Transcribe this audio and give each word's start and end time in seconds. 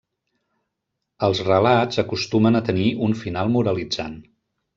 Els 1.27 1.41
relats 1.49 1.99
acostumen 2.05 2.61
a 2.61 2.63
tenir 2.71 2.87
un 3.09 3.15
final 3.21 3.53
moralitzant. 3.59 4.19